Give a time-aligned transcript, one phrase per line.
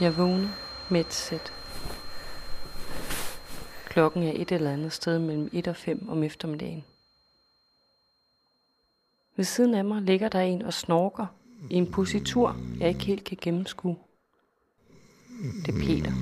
[0.00, 0.48] Jeg vågner
[0.90, 1.52] med et sæt.
[3.86, 6.84] Klokken er et eller andet sted mellem 1 og 5 om eftermiddagen.
[9.36, 11.26] Ved siden af mig ligger der en og snorker
[11.70, 13.96] i en positur, jeg ikke helt kan gennemskue.
[15.66, 16.12] Det er Peter.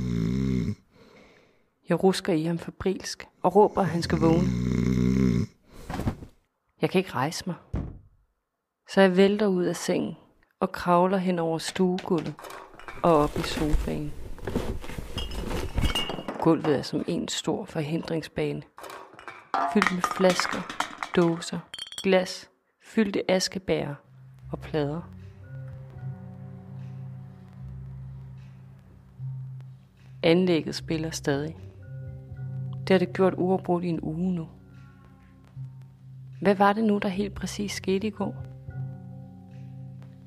[1.89, 4.49] Jeg rusker i ham fabrilsk og råber, at han skal vågne.
[6.81, 7.57] Jeg kan ikke rejse mig.
[8.91, 10.17] Så jeg vælter ud af sengen
[10.61, 12.35] og kravler hen over stuegulvet
[13.03, 14.13] og op i sofaen.
[16.41, 18.63] Gulvet er som en stor forhindringsbane.
[19.73, 20.61] Fyldt med flasker,
[21.17, 21.59] dåser,
[22.03, 22.51] glas,
[22.83, 23.95] fyldte askebærer
[24.53, 25.01] og plader.
[30.23, 31.57] Anlægget spiller stadig.
[32.81, 34.49] Det har det gjort uafbrudt i en uge nu.
[36.41, 38.52] Hvad var det nu, der helt præcis skete i går?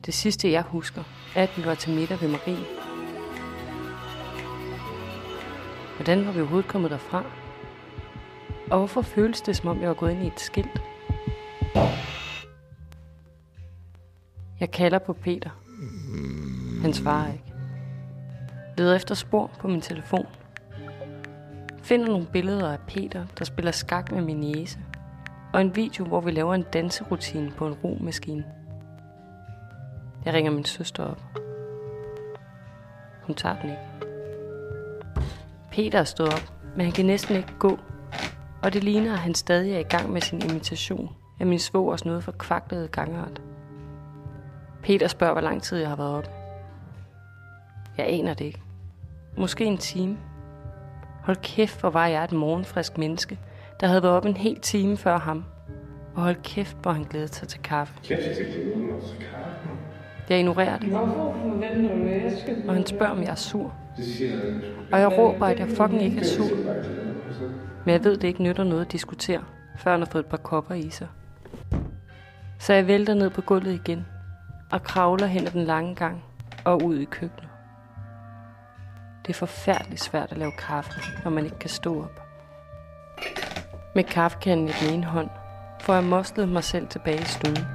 [0.06, 1.04] Det sidste, jeg husker,
[1.36, 2.66] er, at vi var til middag ved Marie.
[5.96, 7.24] Hvordan var vi overhovedet kommet derfra?
[8.72, 10.82] Og hvorfor føles det, som om jeg var gået ind i et skilt?
[14.60, 15.50] Jeg kalder på Peter.
[16.82, 17.54] Han svarer ikke.
[18.78, 20.26] Leder efter spor på min telefon.
[21.84, 24.80] Finder nogle billeder af Peter, der spiller skak med min næse.
[25.54, 28.46] Og en video, hvor vi laver en danserutine på en romaskine.
[30.26, 31.22] Jeg ringer min søster op.
[33.22, 33.82] Hun tager den ikke.
[35.72, 37.80] Peter stod op, men han kan næsten ikke gå.
[38.64, 42.06] Og det ligner, at han stadig er i gang med sin imitation af min svogers
[42.06, 43.42] noget for kvaklede gangart.
[44.84, 46.30] Peter spørger, hvor lang tid jeg har været oppe.
[47.98, 48.62] Jeg aner det ikke.
[49.38, 50.18] Måske en time.
[51.24, 53.40] Hold kæft, hvor var jeg et morgenfrisk menneske,
[53.80, 55.46] der havde været op en hel time før ham.
[56.16, 57.94] Og hold kæft, hvor han glædede sig til kaffe.
[60.30, 60.94] Jeg ignorerer det.
[62.68, 63.74] Og han spørger, om jeg er sur.
[64.92, 66.56] Og jeg råber, at jeg fucking ikke er sur.
[67.86, 69.44] Men jeg ved, det ikke nytter noget at diskutere,
[69.78, 71.08] før han har fået et par kopper i sig.
[72.60, 74.06] Så jeg vælter ned på gulvet igen
[74.72, 76.24] og kravler hen ad den lange gang
[76.64, 77.50] og ud i køkkenet.
[79.26, 80.92] Det er forfærdeligt svært at lave kaffe,
[81.24, 82.22] når man ikke kan stå op.
[83.96, 85.30] Med kaffekanden i den ene hånd
[85.80, 87.75] får jeg moslet mig selv tilbage i stuen.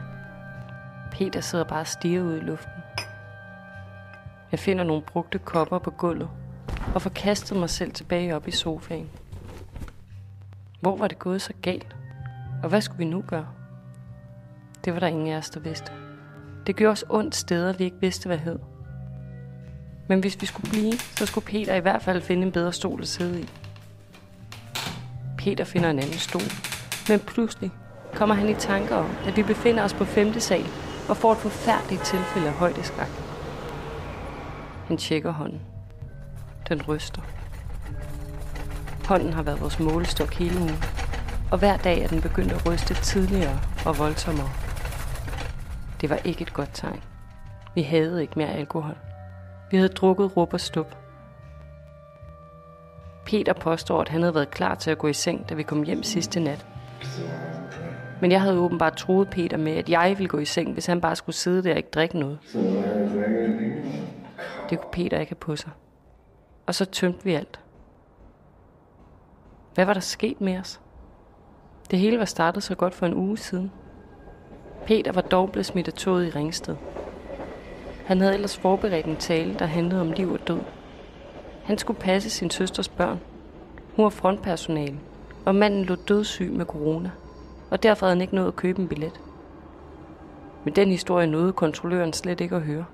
[1.21, 2.73] Peter sidder bare og stiger ud i luften.
[4.51, 6.29] Jeg finder nogle brugte kopper på gulvet
[6.95, 9.11] og får kastet mig selv tilbage op i sofaen.
[10.81, 11.97] Hvor var det gået så galt?
[12.63, 13.47] Og hvad skulle vi nu gøre?
[14.85, 15.93] Det var der ingen af os, der vidste.
[16.67, 18.59] Det gjorde os ondt steder, vi ikke vidste, hvad hed.
[20.09, 23.01] Men hvis vi skulle blive, så skulle Peter i hvert fald finde en bedre stol
[23.01, 23.49] at sidde i.
[25.39, 26.53] Peter finder en anden stol,
[27.09, 27.71] men pludselig
[28.15, 30.67] kommer han i tanker om, at vi befinder os på femte sal
[31.11, 33.09] og får et forfærdeligt tilfælde af højdeskræk.
[34.87, 35.61] Han tjekker hånden.
[36.69, 37.23] Den ryster.
[39.09, 40.85] Hånden har været vores målestok hele ugen,
[41.51, 44.51] og hver dag er den begyndt at ryste tidligere og voldsommere.
[46.01, 47.03] Det var ikke et godt tegn.
[47.75, 48.97] Vi havde ikke mere alkohol.
[49.71, 50.97] Vi havde drukket rup og stup.
[53.27, 55.83] Peter påstår, at han havde været klar til at gå i seng, da vi kom
[55.83, 56.67] hjem sidste nat.
[58.21, 61.01] Men jeg havde åbenbart troet Peter med, at jeg ville gå i seng, hvis han
[61.01, 62.39] bare skulle sidde der og ikke drikke noget.
[64.71, 65.71] Det kunne Peter ikke have på sig.
[66.67, 67.61] Og så tømte vi alt.
[69.75, 70.81] Hvad var der sket med os?
[71.91, 73.73] Det hele var startet så godt for en uge siden.
[74.87, 76.77] Peter var dog blevet smidt af toget i Ringsted.
[78.07, 80.61] Han havde ellers forberedt en tale, der handlede om liv og død.
[81.65, 83.21] Han skulle passe sin søsters børn.
[83.97, 84.99] Hun var frontpersonale,
[85.45, 87.11] og manden lå dødssyg med corona,
[87.71, 89.21] og derfor havde han ikke nået at købe en billet.
[90.65, 92.85] Men den historie nåede kontrolløren slet ikke at høre.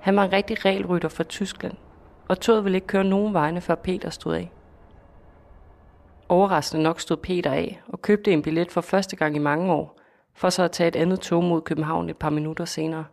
[0.00, 1.74] Han var en rigtig regelrytter fra Tyskland,
[2.28, 4.52] og toget ville ikke køre nogen vegne, før Peter stod af.
[6.28, 10.00] Overraskende nok stod Peter af og købte en billet for første gang i mange år,
[10.34, 13.04] for så at tage et andet tog mod København et par minutter senere.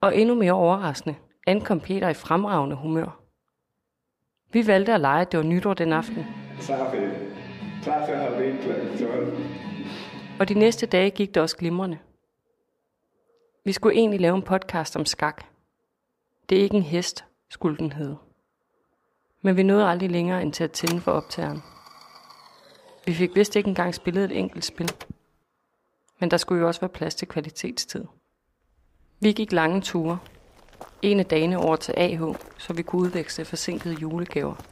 [0.00, 1.14] Og endnu mere overraskende
[1.46, 3.20] ankom Peter i fremragende humør.
[4.52, 6.26] Vi valgte at lege, at det var nytår den aften.
[6.60, 6.98] Så har vi
[10.40, 11.98] og de næste dage gik det også glimrende.
[13.64, 15.44] Vi skulle egentlig lave en podcast om skak.
[16.48, 18.16] Det er ikke en hest, skulle den hedde.
[19.42, 21.62] Men vi nåede aldrig længere end til at tænde for optageren.
[23.06, 24.92] Vi fik vist ikke engang spillet et enkelt spil.
[26.18, 28.04] Men der skulle jo også være plads til kvalitetstid.
[29.20, 30.18] Vi gik lange ture.
[31.02, 32.22] En af dagene over til AH,
[32.58, 34.71] så vi kunne udveksle forsinkede julegaver.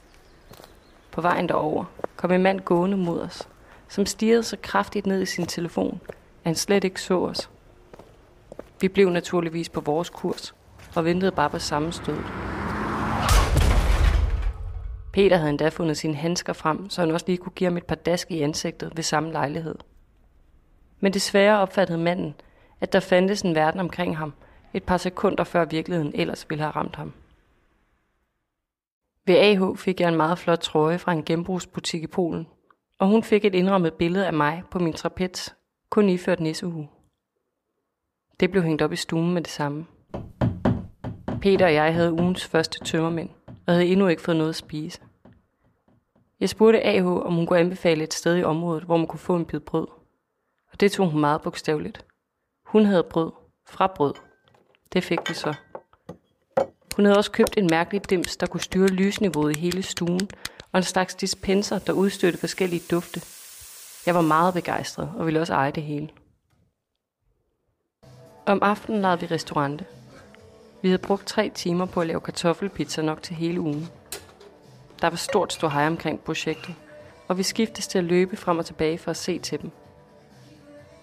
[1.13, 1.85] På vejen derover
[2.17, 3.49] kom en mand gående mod os,
[3.89, 6.15] som stirrede så kraftigt ned i sin telefon, at
[6.45, 7.51] han slet ikke så os.
[8.81, 10.55] Vi blev naturligvis på vores kurs,
[10.97, 12.25] og ventede bare på sammenstødet.
[15.13, 17.87] Peter havde endda fundet sine handsker frem, så han også lige kunne give ham et
[17.87, 19.75] par dask i ansigtet ved samme lejlighed.
[21.01, 22.35] Men desværre opfattede manden,
[22.81, 24.33] at der fandtes en verden omkring ham,
[24.75, 27.13] et par sekunder før virkeligheden ellers ville have ramt ham.
[29.31, 32.47] Ved AH fik jeg en meget flot trøje fra en genbrugsbutik i Polen,
[32.99, 35.49] og hun fik et indrammet billede af mig på min trapez,
[35.91, 36.89] kun iført nissehue.
[38.41, 39.87] Det blev hængt op i stuen med det samme.
[41.43, 43.31] Peter og jeg havde ugens første tømmermænd,
[43.67, 45.01] og havde endnu ikke fået noget at spise.
[46.41, 49.37] Jeg spurgte AH, om hun kunne anbefale et sted i området, hvor man kunne få
[49.37, 49.87] en bid brød.
[50.73, 52.07] Og det tog hun meget bogstaveligt.
[52.67, 53.33] Hun havde brød.
[53.69, 54.15] Fra brød.
[54.93, 55.55] Det fik vi så.
[56.97, 60.29] Hun havde også købt en mærkelig dims, der kunne styre lysniveauet i hele stuen,
[60.73, 63.23] og en slags dispenser, der udstødte forskellige dufte.
[64.07, 66.09] Jeg var meget begejstret og ville også eje det hele.
[68.47, 69.85] Om aftenen lavede vi restaurante.
[70.83, 73.89] Vi havde brugt tre timer på at lave kartoffelpizza nok til hele ugen.
[75.01, 76.75] Der var stort stor hej omkring projektet,
[77.29, 79.71] og vi skiftes til at løbe frem og tilbage for at se til dem.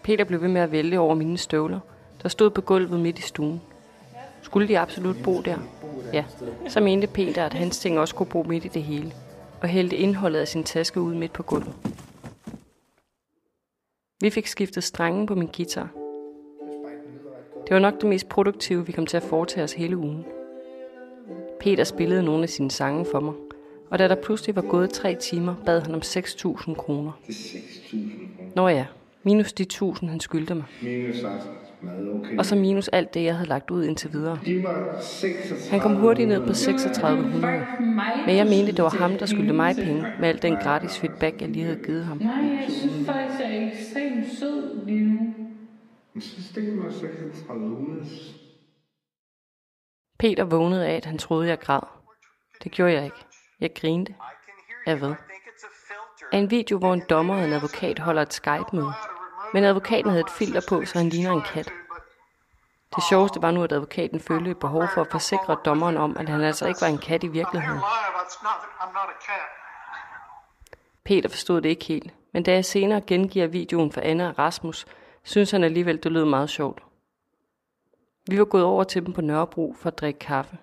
[0.04, 1.80] Peter blev ved med at vælge over mine støvler,
[2.24, 3.62] der stod på gulvet midt i stuen.
[4.42, 5.58] Skulle de absolut bo der?
[6.14, 6.24] Ja,
[6.68, 9.14] så mente Peter, at hans ting også kunne bo midt i det hele,
[9.62, 11.74] og hældte indholdet af sin taske ud midt på gulvet.
[14.22, 15.90] Vi fik skiftet strengen på min guitar.
[17.68, 20.26] Det var nok det mest produktive, vi kom til at foretage os hele ugen.
[21.60, 23.34] Peter spillede nogle af sine sange for mig,
[23.90, 27.12] og da der pludselig var gået tre timer, bad han om 6.000 kroner.
[27.28, 27.60] Det er
[27.94, 27.98] 6.000
[28.56, 28.86] Nå ja,
[29.24, 30.66] minus de 1.000, han skyldte mig.
[30.82, 31.16] Minus
[31.84, 32.38] okay.
[32.38, 34.40] Og så minus alt det, jeg havde lagt ud indtil videre.
[35.70, 37.68] Han kom hurtigt ned på 3600.
[38.26, 41.42] Men jeg mente, det var ham, der skyldte mig penge, med al den gratis feedback,
[41.42, 42.18] jeg lige havde givet ham.
[42.18, 45.36] Nej, jeg synes faktisk, jeg er ekstremt sød lige nu.
[46.16, 48.06] Jeg synes, det var 3600.
[50.20, 51.82] Peter vågnede af, at han troede, jeg græd.
[52.64, 53.18] Det gjorde jeg ikke.
[53.60, 54.16] Jeg grinte.
[54.86, 55.14] Jeg ved.
[56.32, 58.94] Af en video, hvor en dommer og en advokat holder et Skype-møde.
[59.54, 61.74] Men advokaten havde et filter på, så han ligner en kat.
[62.96, 66.30] Det sjoveste var nu, at advokaten følte et behov for at forsikre dommeren om, at
[66.30, 67.80] han altså ikke var en kat i virkeligheden.
[71.06, 74.86] Peter forstod det ikke helt, men da jeg senere gengiver videoen for Anna og Rasmus,
[75.24, 76.84] synes han alligevel, det lød meget sjovt.
[78.30, 80.58] Vi var gået over til dem på Nørrebro for at drikke kaffe.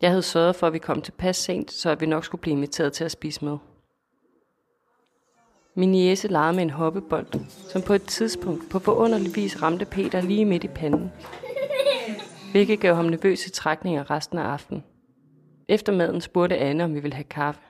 [0.00, 2.40] Jeg havde sørget for, at vi kom til pas sent, så at vi nok skulle
[2.40, 3.58] blive inviteret til at spise med.
[5.78, 10.20] Min jæse legede med en hoppebold, som på et tidspunkt på forunderlig vis ramte Peter
[10.20, 11.12] lige midt i panden.
[12.50, 14.84] Hvilket gav ham nervøse trækninger resten af aftenen.
[15.68, 17.60] Efter maden spurgte Anne, om vi ville have kaffe.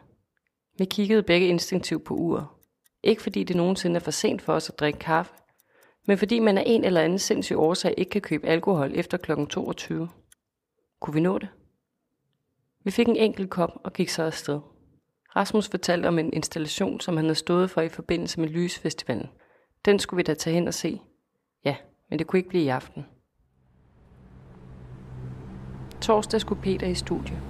[0.78, 2.46] Vi kiggede begge instinktivt på uret.
[3.02, 5.32] Ikke fordi det nogensinde er for sent for os at drikke kaffe,
[6.06, 9.32] men fordi man af en eller anden sindssyg årsag ikke kan købe alkohol efter kl.
[9.50, 10.08] 22.
[11.00, 11.48] Kunne vi nå det?
[12.84, 14.60] Vi fik en enkelt kop og gik så afsted.
[15.36, 19.28] Rasmus fortalte om en installation, som han havde stået for i forbindelse med Lysfestivalen.
[19.84, 21.00] Den skulle vi da tage hen og se.
[21.64, 21.76] Ja,
[22.10, 23.06] men det kunne ikke blive i aften.
[26.00, 27.40] Torsdag skulle Peter i studie.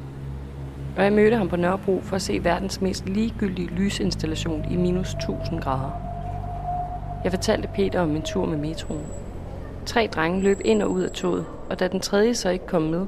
[0.96, 5.14] Og jeg mødte ham på Nørrebro for at se verdens mest ligegyldige lysinstallation i minus
[5.14, 5.90] 1000 grader.
[7.24, 9.06] Jeg fortalte Peter om min tur med metroen.
[9.86, 12.82] Tre drenge løb ind og ud af toget, og da den tredje så ikke kom
[12.82, 13.06] med,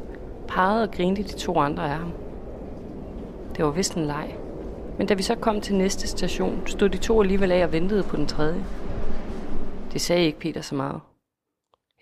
[0.48, 2.12] pegede og grinte de to andre af ham.
[3.56, 4.34] Det var vist en leg.
[5.00, 8.02] Men da vi så kom til næste station, stod de to alligevel af og ventede
[8.02, 8.64] på den tredje.
[9.92, 11.00] Det sagde ikke Peter så meget.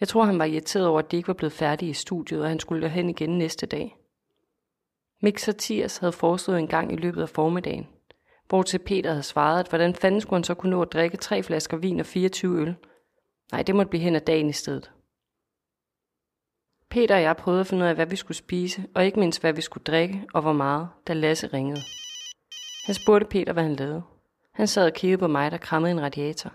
[0.01, 2.49] Jeg tror, han var irriteret over, at de ikke var blevet færdige i studiet, og
[2.49, 3.97] han skulle derhen igen næste dag.
[5.23, 7.87] Mix og Thiers havde foreslået en gang i løbet af formiddagen,
[8.49, 11.17] hvor til Peter havde svaret, at hvordan fanden skulle han så kunne nå at drikke
[11.17, 12.75] tre flasker vin og 24 øl?
[13.53, 14.91] Nej, det måtte blive hen ad dagen i stedet.
[16.91, 19.41] Peter og jeg prøvede at finde ud af, hvad vi skulle spise, og ikke mindst,
[19.41, 21.81] hvad vi skulle drikke og hvor meget, da Lasse ringede.
[22.89, 24.03] Han spurgte Peter, hvad han lavede.
[24.53, 26.53] Han sad og kiggede på mig, der krammede en radiator.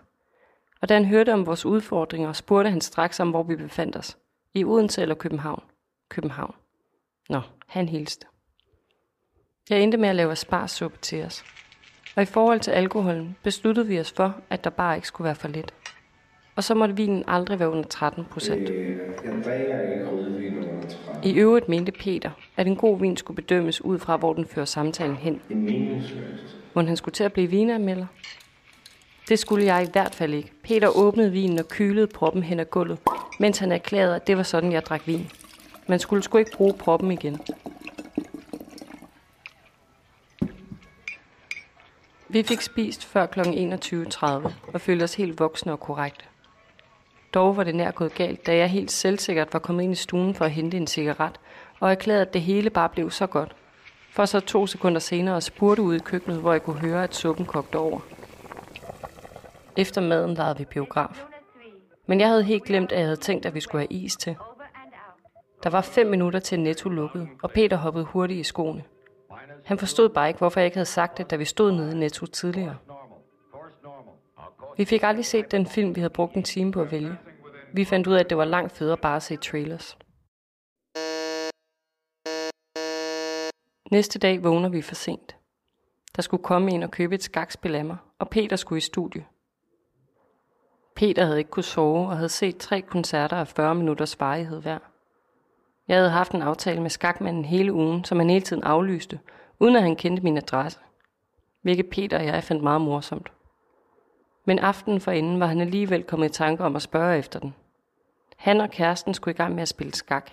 [0.81, 4.17] Og da han hørte om vores udfordringer, spurgte han straks om, hvor vi befandt os.
[4.53, 5.63] I Odense eller København?
[6.09, 6.55] København.
[7.29, 8.27] Nå, han hilste.
[9.69, 11.43] Jeg endte med at lave sparsuppe til os.
[12.15, 15.35] Og i forhold til alkoholen besluttede vi os for, at der bare ikke skulle være
[15.35, 15.73] for lidt.
[16.55, 18.69] Og så måtte vinen aldrig være under 13 procent.
[18.69, 18.99] Øh,
[21.23, 24.65] i øvrigt mente Peter, at en god vin skulle bedømmes ud fra, hvor den fører
[24.65, 25.41] samtalen hen.
[26.73, 28.05] Hvor han skulle til at blive vinanmelder.
[29.29, 30.51] Det skulle jeg i hvert fald ikke.
[30.63, 32.99] Peter åbnede vinen og kylede proppen hen ad gulvet,
[33.39, 35.29] mens han erklærede, at det var sådan, jeg drak vin.
[35.87, 37.39] Man skulle sgu ikke bruge proppen igen.
[42.29, 43.39] Vi fik spist før kl.
[43.39, 44.25] 21.30
[44.73, 46.25] og følte os helt voksne og korrekte.
[47.33, 50.35] Dog var det nær gået galt, da jeg helt selvsikkert var kommet ind i stuen
[50.35, 51.39] for at hente en cigaret,
[51.79, 53.55] og erklærede, at det hele bare blev så godt.
[54.11, 57.45] For så to sekunder senere spurgte ud i køkkenet, hvor jeg kunne høre, at suppen
[57.45, 57.99] kogte over.
[59.77, 61.23] Efter maden lejede vi biograf.
[62.05, 64.35] Men jeg havde helt glemt, at jeg havde tænkt, at vi skulle have is til.
[65.63, 68.83] Der var fem minutter til Netto lukkede, og Peter hoppede hurtigt i skoene.
[69.65, 71.95] Han forstod bare ikke, hvorfor jeg ikke havde sagt det, da vi stod nede i
[71.95, 72.75] Netto tidligere.
[74.77, 77.17] Vi fik aldrig set den film, vi havde brugt en time på at vælge.
[77.73, 79.97] Vi fandt ud af, at det var langt federe bare at se trailers.
[83.91, 85.35] Næste dag vågner vi for sent.
[86.15, 89.25] Der skulle komme en og købe et skakspil af mig, og Peter skulle i studie.
[90.95, 94.79] Peter havde ikke kunne sove og havde set tre koncerter af 40 minutters varighed hver.
[95.87, 99.19] Jeg havde haft en aftale med skakmanden hele ugen, som han hele tiden aflyste,
[99.59, 100.79] uden at han kendte min adresse.
[101.61, 103.31] Hvilket Peter og jeg fandt meget morsomt.
[104.45, 107.55] Men aftenen forinden var han alligevel kommet i tanke om at spørge efter den.
[108.37, 110.31] Han og kæresten skulle i gang med at spille skak.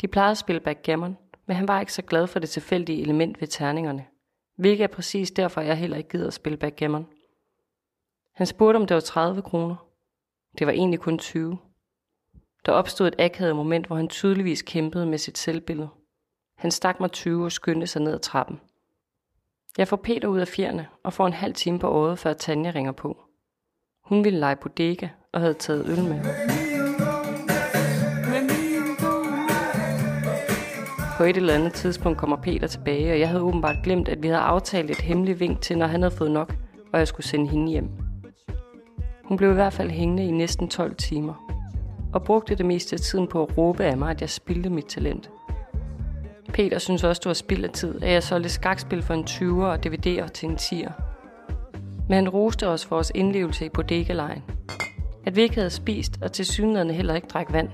[0.00, 3.40] De plejede at spille backgammon, men han var ikke så glad for det tilfældige element
[3.40, 4.06] ved terningerne.
[4.56, 7.06] Hvilket er præcis derfor, jeg heller ikke gider at spille backgammon.
[8.32, 9.76] Han spurgte, om det var 30 kroner.
[10.58, 11.58] Det var egentlig kun 20.
[12.66, 15.88] Der opstod et akavet moment, hvor han tydeligvis kæmpede med sit selvbillede.
[16.56, 18.60] Han stak mig 20 og skyndte sig ned ad trappen.
[19.78, 22.70] Jeg får Peter ud af fjerne og får en halv time på året, før Tanja
[22.70, 23.16] ringer på.
[24.04, 26.20] Hun ville lege bodega og havde taget øl med.
[31.16, 34.28] På et eller andet tidspunkt kommer Peter tilbage, og jeg havde åbenbart glemt, at vi
[34.28, 36.54] havde aftalt et hemmeligt vink til, når han havde fået nok,
[36.92, 37.90] og jeg skulle sende hende hjem.
[39.24, 41.34] Hun blev i hvert fald hængende i næsten 12 timer,
[42.14, 44.86] og brugte det meste af tiden på at råbe af mig, at jeg spildte mit
[44.86, 45.30] talent.
[46.52, 49.64] Peter synes også, du har spild af tid, at jeg solgte skakspil for en 20'er
[49.64, 50.92] og DVD'er til en 10'er.
[52.08, 54.42] Men han roste os for vores indlevelse i bodegalejen.
[55.26, 57.68] At vi ikke havde spist, og til synligheden heller ikke drak vand.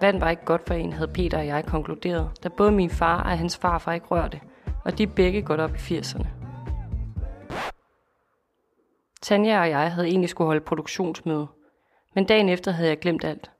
[0.00, 3.22] Vand var ikke godt for en, havde Peter og jeg konkluderet, da både min far
[3.22, 4.40] og hans farfar ikke rørte,
[4.84, 6.26] og de begge godt op i 80'erne.
[9.22, 11.46] Tanja og jeg havde egentlig skulle holde produktionsmøde,
[12.14, 13.50] men dagen efter havde jeg glemt alt.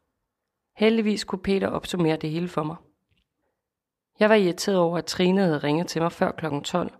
[0.76, 2.76] Heldigvis kunne Peter opsummere det hele for mig.
[4.20, 6.46] Jeg var irriteret over, at Trine havde ringet til mig før kl.
[6.64, 6.92] 12,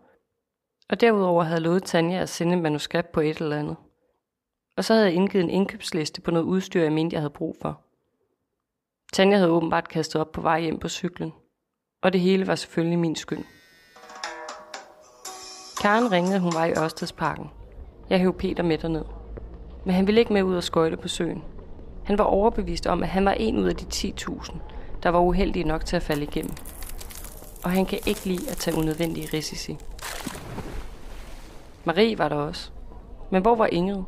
[0.89, 3.77] og derudover havde lovet Tanja at sende et manuskript på et eller andet.
[4.77, 7.57] Og så havde jeg indgivet en indkøbsliste på noget udstyr, jeg mente, jeg havde brug
[7.63, 7.81] for.
[9.13, 11.33] Tanja havde åbenbart kastet op på vej hjem på cyklen,
[12.03, 13.45] og det hele var selvfølgelig min skyld.
[15.81, 17.51] Karen ringede, at hun var i Ørstedsparken.
[18.11, 19.05] Jeg hævde Peter med derned.
[19.85, 21.45] Men han ville ikke med ud og skøjte på søen.
[22.05, 24.59] Han var overbevist om, at han var en ud af de 10.000,
[25.03, 26.55] der var uheldige nok til at falde igennem.
[27.65, 29.79] Og han kan ikke lide at tage unødvendige risici.
[31.85, 32.71] Marie var der også.
[33.31, 34.03] Men hvor var Ingrid?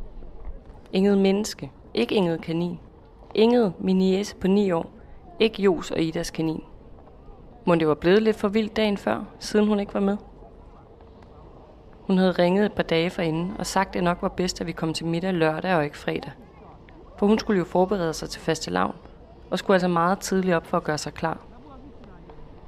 [0.93, 2.81] Ingrid menneske, ikke Ingrid kanin.
[3.35, 4.91] Ingrid, min niece på 9 år,
[5.41, 6.63] ikke Jos og Idas kanin.
[7.67, 10.17] Må det var blevet lidt for vildt dagen før, siden hun ikke var med?
[12.07, 14.67] Hun havde ringet et par dage forinden og sagt, at det nok var bedst, at
[14.67, 16.33] vi kom til middag lørdag og ikke fredag.
[17.19, 18.95] For hun skulle jo forberede sig til faste lavn,
[19.51, 21.52] og skulle altså meget tidligt op for at gøre sig klar.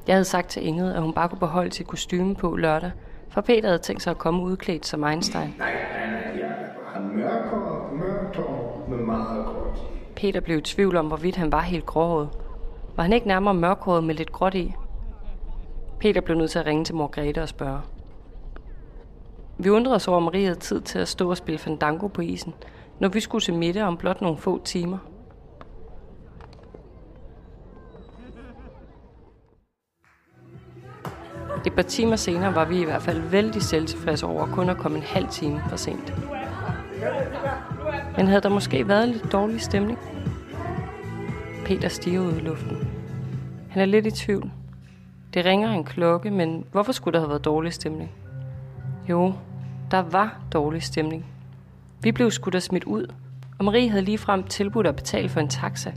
[0.06, 2.90] Jeg havde sagt til Ingrid, at hun bare kunne beholde sit kostume på lørdag,
[3.28, 5.54] for Peter havde tænkt sig at komme udklædt som Einstein.
[5.58, 6.56] Nej, nej, nej, jeg
[6.86, 9.78] har mørkere, mørkt hår med meget gråt.
[10.16, 12.28] Peter blev i tvivl om, hvorvidt han var helt gråhåret.
[12.96, 14.74] Var han ikke nærmere mørkhåret med lidt gråt i?
[16.00, 17.80] Peter blev nødt til at ringe til mor Grete og spørge.
[19.58, 22.20] Vi undrede os over, at Marie havde tid til at stå og spille fandango på
[22.20, 22.54] isen,
[22.98, 24.98] når vi skulle til middag om blot nogle få timer.
[31.66, 34.98] Et par timer senere var vi i hvert fald vældig selvtilfredse over kun at komme
[34.98, 36.14] en halv time for sent.
[38.16, 39.98] Men havde der måske været lidt dårlig stemning?
[41.64, 42.76] Peter stiger ud i luften.
[43.70, 44.50] Han er lidt i tvivl.
[45.34, 48.10] Det ringer en klokke, men hvorfor skulle der have været dårlig stemning?
[49.08, 49.34] Jo,
[49.90, 51.26] der var dårlig stemning.
[52.02, 53.06] Vi blev skudt og smidt ud,
[53.58, 55.92] og Marie havde ligefrem tilbudt at betale for en taxa.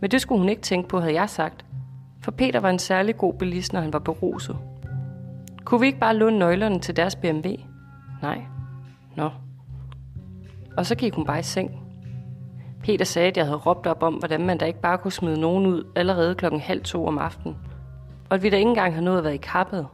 [0.00, 1.64] Men det skulle hun ikke tænke på, havde jeg sagt.
[2.22, 4.56] For Peter var en særlig god bilist, når han var beruset.
[5.68, 7.48] Kunne vi ikke bare låne nøglerne til deres BMW?
[8.22, 8.42] Nej.
[9.16, 9.30] Nå.
[10.76, 11.82] Og så gik hun bare i seng.
[12.82, 15.40] Peter sagde, at jeg havde råbt op om, hvordan man da ikke bare kunne smide
[15.40, 17.56] nogen ud allerede klokken halv to om aftenen.
[18.30, 19.86] Og at vi da ikke engang havde nået at være i kappet.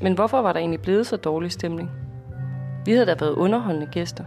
[0.00, 1.90] Men hvorfor var der egentlig blevet så dårlig stemning?
[2.84, 4.24] Vi havde da været underholdende gæster.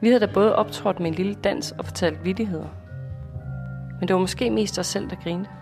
[0.00, 2.68] Vi havde da både optrådt med en lille dans og fortalt vittigheder.
[4.00, 5.57] Men det var måske mest os selv, der grinede.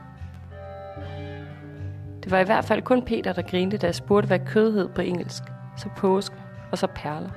[2.26, 5.00] Det var i hvert fald kun Peter, der grinte, da jeg spurgte, hvad kødhed på
[5.00, 5.42] engelsk,
[5.76, 6.35] så påske
[6.73, 7.28] og så perler.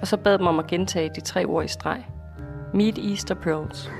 [0.00, 2.06] Og så bad dem om at gentage de tre ord i streg.
[2.74, 3.90] Meat Easter Pearls.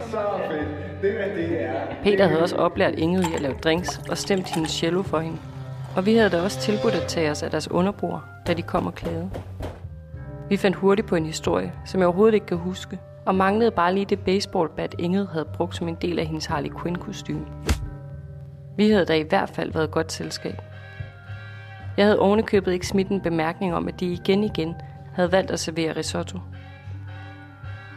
[0.00, 0.18] Så
[0.50, 1.02] fedt.
[1.02, 1.80] Det er, det er.
[2.02, 5.38] Peter havde også oplært Ingrid i at lave drinks og stemt hendes cello for hende.
[5.96, 8.86] Og vi havde da også tilbudt at tage os af deres underbror, da de kom
[8.86, 9.30] og klagede.
[10.48, 13.94] Vi fandt hurtigt på en historie, som jeg overhovedet ikke kan huske, og manglede bare
[13.94, 17.46] lige det baseballbat, Ingrid havde brugt som en del af hendes Harley quinn kostume
[18.76, 20.62] vi havde da i hvert fald været godt selskab.
[21.96, 24.74] Jeg havde ovenikøbet ikke smidt en bemærkning om, at de igen igen
[25.14, 26.38] havde valgt at servere risotto.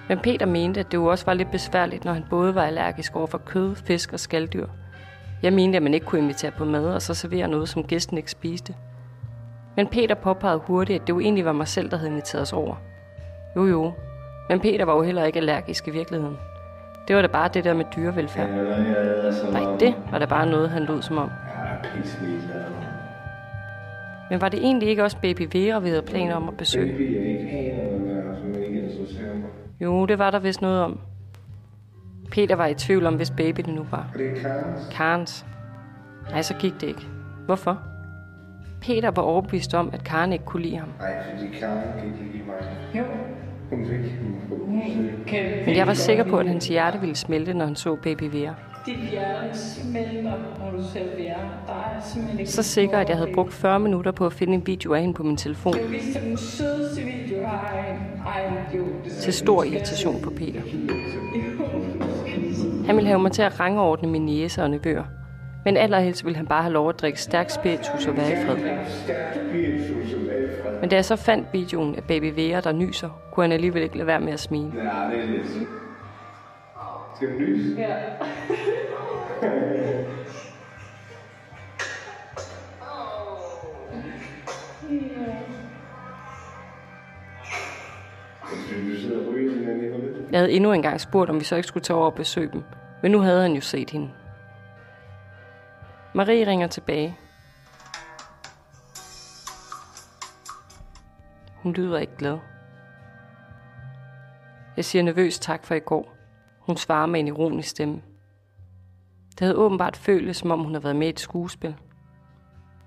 [0.09, 3.15] Men Peter mente, at det jo også var lidt besværligt, når han både var allergisk
[3.15, 4.67] over for kød, fisk og skalddyr.
[5.43, 8.17] Jeg mente, at man ikke kunne invitere på mad og så servere noget, som gæsten
[8.17, 8.75] ikke spiste.
[9.75, 12.53] Men Peter påpegede hurtigt, at det jo egentlig var mig selv, der havde inviteret os
[12.53, 12.75] over.
[13.55, 13.93] Jo jo,
[14.49, 16.37] men Peter var jo heller ikke allergisk i virkeligheden.
[17.09, 18.49] Det var da bare det der med dyrevelfærd.
[19.51, 21.29] Nej, det var da bare noget, han lød som om.
[24.29, 26.91] Men var det egentlig ikke også baby Vera, vi havde planer om at besøge?
[26.91, 29.49] Baby ikke haner, som ikke interesserer mig.
[29.81, 30.99] Jo, det var der vist noget om.
[32.31, 34.07] Peter var i tvivl om, hvis baby det nu var.
[34.17, 34.87] Det er Karens.
[34.91, 35.45] Karens.
[36.31, 37.07] Nej, så gik det ikke.
[37.45, 37.79] Hvorfor?
[38.81, 40.89] Peter var overbevist om, at Karen ikke kunne lide ham.
[40.99, 42.55] Nej, fordi Karen kan ikke lide mig.
[42.95, 43.03] Jo.
[45.65, 48.53] Men jeg var sikker på, at hans hjerte ville smelte, når han så baby Vera.
[48.85, 51.39] Dit hjerte smelter, når du ser Vera.
[51.67, 54.53] Der er simpelthen ikke Så sikker, at jeg havde brugt 40 minutter på at finde
[54.53, 55.75] en video af hende på min telefon,
[59.21, 60.61] til stor irritation på Peter.
[62.85, 65.03] Han ville have mig til at rangordne mine næser og nevøer.
[65.65, 68.57] Men allerhelst ville han bare have lov at drikke stærk spiritus og være i fred.
[70.81, 73.97] Men da jeg så fandt videoen af baby Vera, der nyser, kunne han alligevel ikke
[73.97, 74.71] lade være med at smile.
[74.75, 74.81] Ja,
[75.15, 75.47] det er lidt.
[77.15, 77.77] Skal vi nys?
[77.77, 77.87] Ja.
[90.31, 92.63] Jeg havde endnu engang spurgt, om vi så ikke skulle tage over og besøge dem.
[93.01, 94.09] Men nu havde han jo set hende.
[96.13, 97.17] Marie ringer tilbage.
[101.63, 102.37] Hun lyder ikke glad.
[104.77, 106.15] Jeg siger nervøst tak for i går.
[106.59, 108.01] Hun svarer med en ironisk stemme.
[109.29, 111.75] Det havde åbenbart føltes, som om hun havde været med i et skuespil.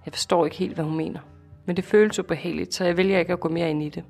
[0.04, 1.20] Jeg forstår ikke helt, hvad hun mener.
[1.66, 4.04] Men det føles ubehageligt, så jeg vælger ikke at gå mere ind i det.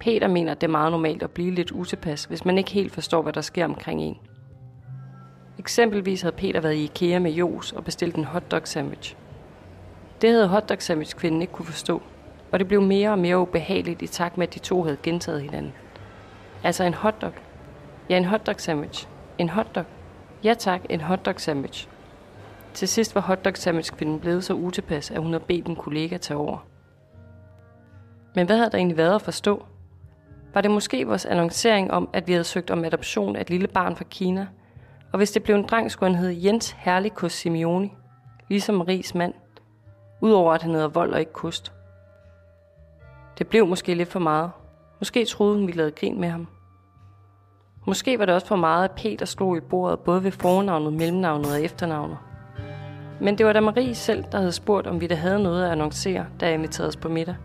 [0.00, 2.92] Peter mener, at det er meget normalt at blive lidt utilpas, hvis man ikke helt
[2.92, 4.16] forstår, hvad der sker omkring en.
[5.58, 9.16] Eksempelvis havde Peter været i IKEA med Jos og bestilt en hotdog sandwich.
[10.20, 12.02] Det havde hotdog sandwich kvinden ikke kunne forstå,
[12.52, 15.42] og det blev mere og mere ubehageligt i takt med, at de to havde gentaget
[15.42, 15.72] hinanden.
[16.64, 17.32] Altså en hotdog.
[18.10, 19.08] Ja, en hotdog sandwich.
[19.38, 19.84] En hotdog.
[20.44, 21.88] Ja tak, en hotdog sandwich.
[22.74, 26.16] Til sidst var hotdog sandwich kvinden blevet så utilpas, at hun havde bedt en kollega
[26.16, 26.66] tage over.
[28.34, 29.64] Men hvad havde der egentlig været at forstå?
[30.54, 33.68] Var det måske vores annoncering om, at vi havde søgt om adoption af et lille
[33.68, 34.46] barn fra Kina?
[35.16, 37.92] Og hvis det blev en dreng, skulle han hedde Jens Herlikus Simeoni,
[38.48, 39.34] ligesom Maries mand,
[40.20, 41.72] udover at han hedder vold og ikke kust.
[43.38, 44.50] Det blev måske lidt for meget.
[44.98, 46.46] Måske troede hun, vi lavede grin med ham.
[47.86, 51.52] Måske var det også for meget, at Peter slog i bordet både ved fornavnet, mellemnavnet
[51.52, 52.18] og efternavnet.
[53.20, 55.70] Men det var da Marie selv, der havde spurgt, om vi da havde noget at
[55.70, 57.36] annoncere, da jeg inviterede os på middag.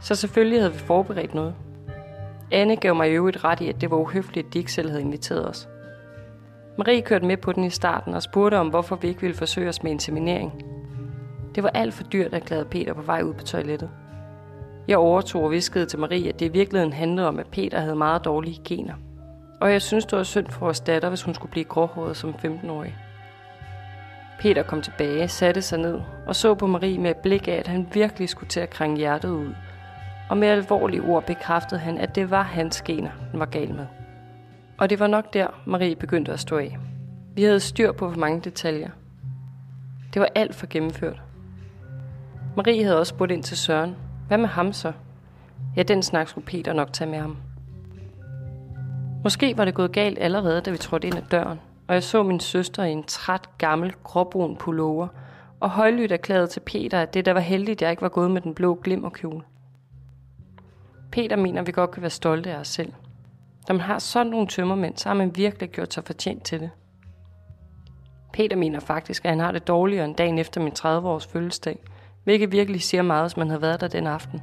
[0.00, 1.54] Så selvfølgelig havde vi forberedt noget.
[2.52, 4.88] Anne gav mig i øvrigt ret i, at det var uhøfligt, at de ikke selv
[4.88, 5.68] havde inviteret os.
[6.78, 9.68] Marie kørte med på den i starten og spurgte om, hvorfor vi ikke ville forsøge
[9.68, 10.64] os med inseminering.
[11.54, 13.90] Det var alt for dyrt, at Peter på vej ud på toilettet.
[14.88, 17.96] Jeg overtog og viskede til Marie, at det i virkeligheden handlede om, at Peter havde
[17.96, 18.94] meget dårlige gener.
[19.60, 22.34] Og jeg synes, det var synd for vores datter, hvis hun skulle blive gråhåret som
[22.44, 22.96] 15-årig.
[24.40, 27.66] Peter kom tilbage, satte sig ned og så på Marie med et blik af, at
[27.66, 29.54] han virkelig skulle til at krænge hjertet ud.
[30.30, 33.86] Og med alvorlige ord bekræftede han, at det var hans gener, den var gal med.
[34.78, 36.78] Og det var nok der, Marie begyndte at stå af.
[37.34, 38.90] Vi havde styr på for mange detaljer.
[40.14, 41.22] Det var alt for gennemført.
[42.56, 43.96] Marie havde også spurgt ind til Søren.
[44.28, 44.92] Hvad med ham så?
[45.76, 47.36] Ja, den snak skulle Peter nok tage med ham.
[49.24, 52.22] Måske var det gået galt allerede, da vi trådte ind ad døren, og jeg så
[52.22, 55.08] min søster i en træt, gammel, gråbrun pullover,
[55.60, 58.30] og højlydt erklærede til Peter, at det der var heldigt, at jeg ikke var gået
[58.30, 59.42] med den blå glimmerkjole.
[61.12, 62.92] Peter mener, at vi godt kan være stolte af os selv.
[63.68, 66.70] Når man har sådan nogle tømmermænd, så har man virkelig gjort sig fortjent til det.
[68.32, 71.78] Peter mener faktisk, at han har det dårligere end dagen efter min 30-års fødselsdag,
[72.24, 74.42] hvilket virkelig siger meget, hvis man har været der den aften.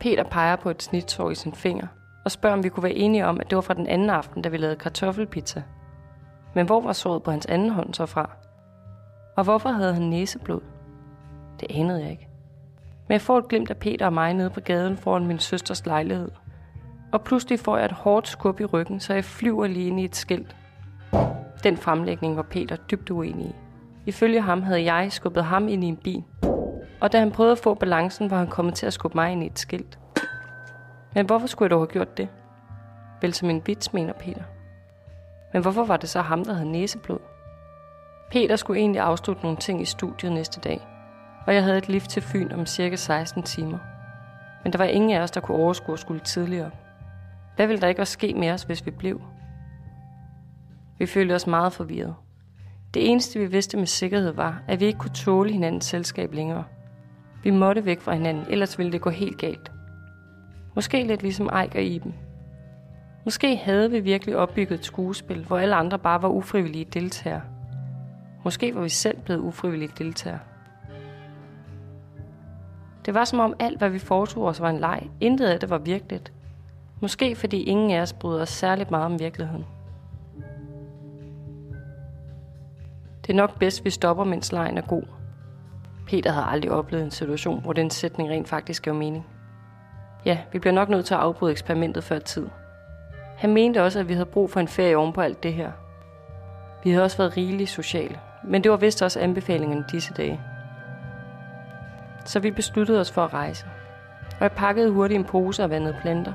[0.00, 1.86] Peter peger på et snitsår i sin finger
[2.24, 4.42] og spørger, om vi kunne være enige om, at det var fra den anden aften,
[4.42, 5.62] da vi lavede kartoffelpizza.
[6.54, 8.30] Men hvor var såret på hans anden hånd så fra?
[9.36, 10.60] Og hvorfor havde han næseblod?
[11.60, 12.28] Det anede jeg ikke.
[13.08, 15.86] Men jeg får et glimt af Peter og mig nede på gaden foran min søsters
[15.86, 16.30] lejlighed.
[17.14, 20.04] Og pludselig får jeg et hårdt skub i ryggen, så jeg flyver lige ind i
[20.04, 20.56] et skilt.
[21.62, 23.54] Den fremlægning var Peter dybt uenig i.
[24.06, 26.24] Ifølge ham havde jeg skubbet ham ind i en bil.
[27.00, 29.42] Og da han prøvede at få balancen, var han kommet til at skubbe mig ind
[29.42, 29.98] i et skilt.
[31.14, 32.28] Men hvorfor skulle jeg dog have gjort det?
[33.20, 34.42] Vel som en vits, mener Peter.
[35.52, 37.20] Men hvorfor var det så ham, der havde næseblod?
[38.30, 40.86] Peter skulle egentlig afslutte nogle ting i studiet næste dag,
[41.46, 43.78] og jeg havde et lift til Fyn om cirka 16 timer.
[44.64, 46.70] Men der var ingen af os, der kunne overskue at skulle tidligere.
[47.56, 49.20] Hvad ville der ikke også ske med os, hvis vi blev?
[50.98, 52.14] Vi følte os meget forvirret.
[52.94, 56.64] Det eneste, vi vidste med sikkerhed var, at vi ikke kunne tåle hinandens selskab længere.
[57.42, 59.72] Vi måtte væk fra hinanden, ellers ville det gå helt galt.
[60.74, 62.14] Måske lidt ligesom Eik og Iben.
[63.24, 67.42] Måske havde vi virkelig opbygget et skuespil, hvor alle andre bare var ufrivillige deltagere.
[68.44, 70.40] Måske var vi selv blevet ufrivillige deltagere.
[73.06, 75.10] Det var som om alt, hvad vi foretog os, var en leg.
[75.20, 76.32] Intet af det var virkeligt.
[77.04, 79.66] Måske fordi ingen af os bryder os særligt meget om virkeligheden.
[83.26, 85.02] Det er nok bedst, vi stopper, mens lejen er god.
[86.06, 89.26] Peter havde aldrig oplevet en situation, hvor den sætning rent faktisk gav mening.
[90.24, 92.48] Ja, vi bliver nok nødt til at afbryde eksperimentet før tid.
[93.36, 95.70] Han mente også, at vi havde brug for en ferie oven på alt det her.
[96.84, 100.40] Vi havde også været rigeligt sociale, men det var vist også anbefalingen disse dage.
[102.24, 103.66] Så vi besluttede os for at rejse.
[104.30, 106.32] Og jeg pakkede hurtigt en pose og vandede planter,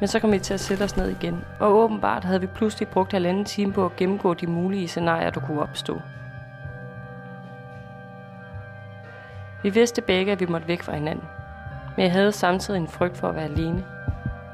[0.00, 2.88] men så kom vi til at sætte os ned igen, og åbenbart havde vi pludselig
[2.88, 6.00] brugt halvanden time på at gennemgå de mulige scenarier, der kunne opstå.
[9.62, 11.24] Vi vidste begge, at vi måtte væk fra hinanden.
[11.96, 13.84] Men jeg havde samtidig en frygt for at være alene.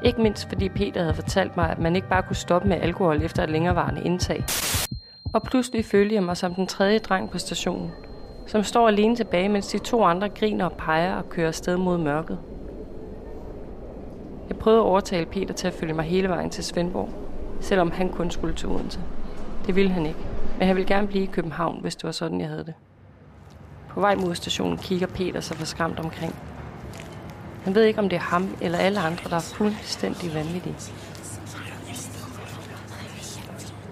[0.02, 3.22] Ikke mindst fordi Peter havde fortalt mig, at man ikke bare kunne stoppe med alkohol
[3.22, 4.44] efter et længerevarende indtag.
[5.34, 7.92] Og pludselig følte jeg mig som den tredje dreng på stationen,
[8.46, 11.98] som står alene tilbage, mens de to andre griner og peger og kører afsted mod
[11.98, 12.38] mørket.
[14.48, 17.08] Jeg prøvede at overtale Peter til at følge mig hele vejen til Svendborg,
[17.60, 19.00] selvom han kun skulle til Odense.
[19.66, 20.20] Det ville han ikke,
[20.58, 22.74] men han ville gerne blive i København, hvis det var sådan, jeg havde det.
[23.88, 26.34] På vej mod stationen kigger Peter sig forskræmt omkring.
[27.64, 30.76] Han ved ikke, om det er ham eller alle andre, der er fuldstændig vanvittige.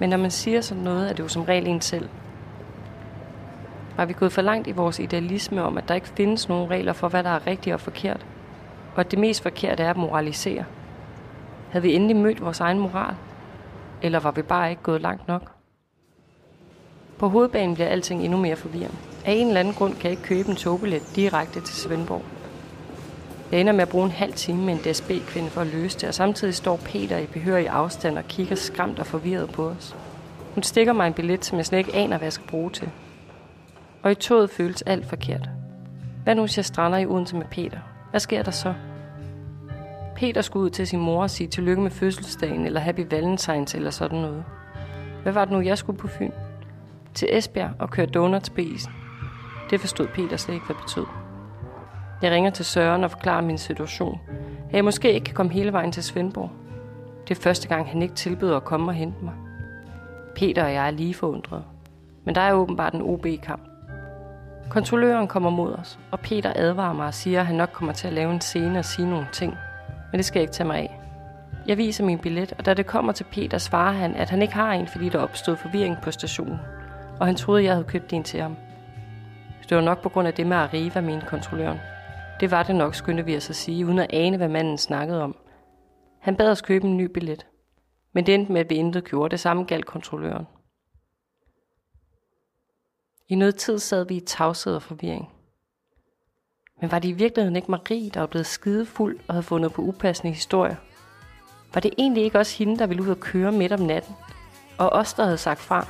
[0.00, 2.08] Men når man siger sådan noget, er det jo som regel en selv.
[3.96, 6.92] Var vi gået for langt i vores idealisme om, at der ikke findes nogen regler
[6.92, 8.26] for, hvad der er rigtigt og forkert?
[8.94, 10.64] Og at det mest forkerte er at moralisere?
[11.70, 13.14] Havde vi endelig mødt vores egen moral?
[14.02, 15.52] Eller var vi bare ikke gået langt nok?
[17.18, 18.96] På hovedbanen bliver alting endnu mere forvirrende.
[19.24, 22.22] Af en eller anden grund kan jeg ikke købe en togbillet direkte til Svendborg.
[23.52, 26.08] Jeg ender med at bruge en halv time med en DSB-kvinde for at løse det,
[26.08, 29.96] og samtidig står Peter i behørig afstand og kigger skræmt og forvirret på os.
[30.54, 32.90] Hun stikker mig en billet, som jeg slet ikke aner, hvad jeg skal bruge til.
[34.02, 35.48] Og i toget føles alt forkert.
[36.24, 37.78] Hvad nu, hvis jeg strander i Odense med Peter?
[38.12, 38.74] Hvad sker der så?
[40.16, 43.90] Peter skulle ud til sin mor og sige tillykke med fødselsdagen, eller Happy Valentines, eller
[43.90, 44.44] sådan noget.
[45.22, 46.30] Hvad var det nu, jeg skulle på Fyn?
[47.14, 48.92] Til Esbjerg og køre donuts på isen.
[49.70, 51.06] Det forstod Peter slet ikke, hvad det betød.
[52.22, 54.20] Jeg ringer til Søren og forklarer min situation.
[54.68, 56.50] At jeg måske ikke kan komme hele vejen til Svendborg.
[57.28, 59.34] Det er første gang, han ikke tilbyder at komme og hente mig.
[60.34, 61.64] Peter og jeg er lige forundrede.
[62.24, 63.71] Men der er åbenbart en OB-kamp.
[64.70, 68.06] Kontrolløren kommer mod os, og Peter advarer mig og siger, at han nok kommer til
[68.06, 69.56] at lave en scene og sige nogle ting.
[70.10, 71.00] Men det skal jeg ikke tage mig af.
[71.66, 74.54] Jeg viser min billet, og da det kommer til Peter, svarer han, at han ikke
[74.54, 76.58] har en, fordi der opstod forvirring på stationen.
[77.20, 78.56] Og han troede, jeg havde købt en til ham.
[79.68, 81.78] Det var nok på grund af det med Arriva, mente kontrolløren.
[82.40, 85.22] Det var det nok, skyndte vi os at sige, uden at ane, hvad manden snakkede
[85.22, 85.36] om.
[86.20, 87.46] Han bad os købe en ny billet.
[88.12, 89.30] Men det endte med, at vi intet gjorde.
[89.30, 90.46] Det samme galt kontrolløren.
[93.28, 95.28] I noget tid sad vi i tavshed og forvirring.
[96.80, 99.82] Men var det i virkeligheden ikke Marie, der var blevet skidefuld og havde fundet på
[99.82, 100.76] upassende historier?
[101.74, 104.14] Var det egentlig ikke også hende, der ville ud og køre midt om natten?
[104.78, 105.86] Og os, der havde sagt fra?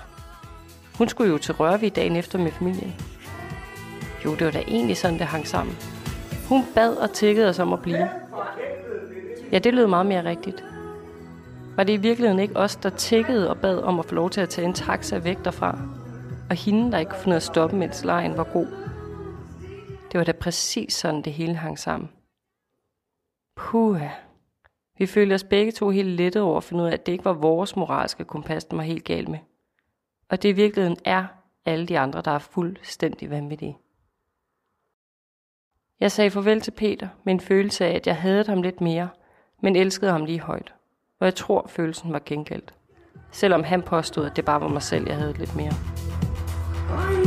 [0.98, 2.94] Hun skulle jo til Rørvig dagen efter med familien.
[4.24, 5.76] Jo, det var da egentlig sådan, det hang sammen.
[6.48, 8.08] Hun bad og tækkede os om at blive.
[9.52, 10.64] Ja, det lød meget mere rigtigt.
[11.76, 14.40] Var det i virkeligheden ikke os, der tækkede og bad om at få lov til
[14.40, 15.78] at tage en taxa væk derfra?
[16.52, 18.66] Og hende, der ikke kunne finde at stoppe, mens lejen var god.
[20.12, 22.10] Det var da præcis sådan, det hele hang sammen.
[23.56, 24.08] Puha.
[24.98, 27.24] Vi følte os begge to helt lettet over at finde ud af, at det ikke
[27.24, 29.38] var vores moralske kompas, der var helt galt med.
[30.28, 31.26] Og det i virkeligheden er
[31.64, 33.78] alle de andre, der er fuldstændig vanvittige.
[36.00, 39.08] Jeg sagde farvel til Peter med en følelse af, at jeg havde ham lidt mere,
[39.60, 40.74] men elskede ham lige højt.
[41.20, 42.74] Og jeg tror, følelsen var gengældt.
[43.30, 46.01] Selvom han påstod, at det bare var mig selv, jeg havde lidt mere.
[46.94, 47.21] I'm